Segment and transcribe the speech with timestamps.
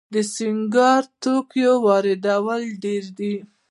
[0.13, 3.33] د سینګار توکو واردات ډیر دي